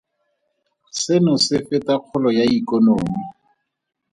[1.01, 3.15] Seno se feta kgolo ya ikonomi.